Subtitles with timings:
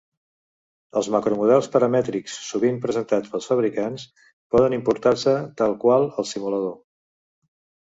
[1.01, 4.07] Els macromodels paramètrics, sovint presentats pels fabricants,
[4.57, 6.77] poden importar-se tal qual al simulador.